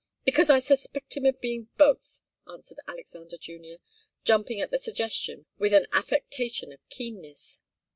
[0.25, 3.77] "Because I suspect him of being both," answered Alexander Junior,
[4.23, 7.61] jumping at the suggestion with an affectation of keenness.